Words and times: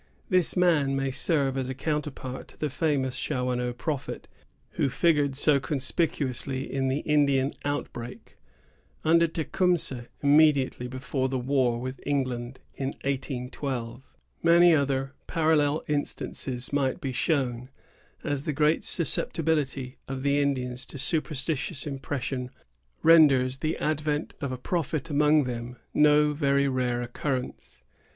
This 0.29 0.57
man 0.57 0.95
may 0.95 1.11
serve 1.11 1.55
as 1.55 1.69
a 1.69 1.75
counterpart 1.75 2.47
to 2.47 2.57
the 2.59 2.71
famous 2.71 3.15
Shawanoe 3.17 3.77
prophet, 3.77 4.27
who 4.71 4.89
figured 4.89 5.35
so 5.35 5.59
conspicuously 5.59 6.63
in 6.73 6.87
the 6.87 7.01
Indian 7.01 7.51
outbreak, 7.63 8.35
under 9.05 9.27
Tecumseh, 9.27 10.07
immediately 10.23 10.87
before 10.87 11.29
the 11.29 11.37
war 11.37 11.79
with 11.79 11.99
England 12.03 12.57
in 12.73 12.87
1812. 13.03 14.01
Many 14.41 14.73
other 14.73 15.13
parallel 15.27 15.83
instances 15.87 16.73
might 16.73 16.99
be 16.99 17.11
shown, 17.11 17.69
as 18.23 18.45
the 18.45 18.53
great 18.53 18.83
susceptibility 18.83 19.99
of 20.07 20.23
the 20.23 20.39
Indians 20.41 20.83
to 20.87 20.97
superstitious 20.97 21.85
impressions 21.85 22.49
renders 23.03 23.57
the 23.57 23.77
advent 23.77 24.33
of 24.41 24.51
a 24.51 24.57
prophet 24.57 25.11
among 25.11 25.43
them 25.43 25.75
no 25.93 26.33
very 26.33 26.67
rare 26.67 27.03
occurrence. 27.03 27.83